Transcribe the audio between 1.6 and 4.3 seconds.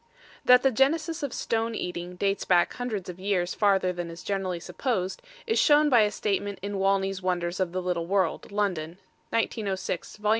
eating dates back hundreds of years farther than is